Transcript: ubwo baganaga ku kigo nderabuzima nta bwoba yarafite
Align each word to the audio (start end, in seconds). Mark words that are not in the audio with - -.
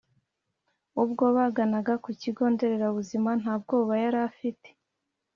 ubwo 1.03 1.25
baganaga 1.37 1.93
ku 2.03 2.09
kigo 2.21 2.43
nderabuzima 2.53 3.31
nta 3.41 3.53
bwoba 3.61 3.93
yarafite 4.03 4.67